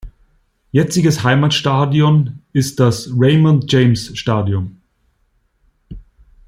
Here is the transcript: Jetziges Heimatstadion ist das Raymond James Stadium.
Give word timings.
Jetziges 0.71 1.21
Heimatstadion 1.23 2.41
ist 2.53 2.79
das 2.79 3.07
Raymond 3.15 3.71
James 3.71 4.17
Stadium. 4.17 4.81